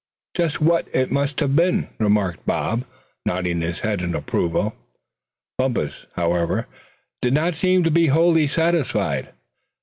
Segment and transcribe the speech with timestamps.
[0.35, 2.85] "Just what it must have been," remarked Bob,
[3.23, 4.75] nodding his head in approval.
[5.59, 6.65] Bumpus, however,
[7.21, 9.29] did not seem to be wholly satisfied.